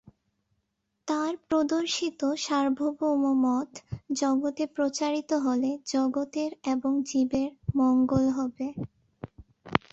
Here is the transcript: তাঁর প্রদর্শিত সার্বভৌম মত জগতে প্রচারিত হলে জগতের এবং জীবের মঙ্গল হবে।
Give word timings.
তাঁর 1.07 1.31
প্রদর্শিত 1.47 2.21
সার্বভৌম 2.37 3.23
মত 3.43 3.69
জগতে 4.13 4.63
প্রচারিত 4.75 5.31
হলে 5.45 5.71
জগতের 5.93 6.51
এবং 6.73 6.91
জীবের 7.09 7.49
মঙ্গল 7.77 8.25
হবে। 8.37 8.67